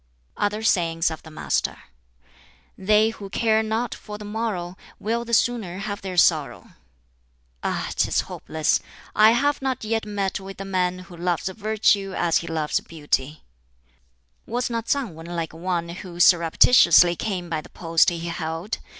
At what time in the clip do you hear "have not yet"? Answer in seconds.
9.33-10.07